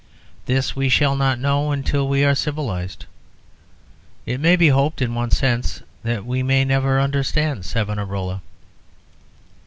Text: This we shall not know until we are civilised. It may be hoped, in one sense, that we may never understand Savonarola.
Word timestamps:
This 0.47 0.75
we 0.75 0.89
shall 0.89 1.15
not 1.15 1.37
know 1.39 1.71
until 1.71 2.07
we 2.07 2.25
are 2.25 2.33
civilised. 2.33 3.05
It 4.25 4.39
may 4.39 4.55
be 4.55 4.69
hoped, 4.69 4.99
in 4.99 5.13
one 5.13 5.29
sense, 5.29 5.83
that 6.03 6.25
we 6.25 6.41
may 6.41 6.65
never 6.65 6.99
understand 6.99 7.65
Savonarola. 7.65 8.41